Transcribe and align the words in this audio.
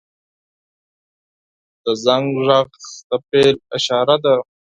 •د 1.83 1.85
زنګ 2.05 2.29
غږ 2.47 2.69
د 3.09 3.11
پیل 3.29 3.55
اشاره 3.77 4.15
ده. 4.23 4.35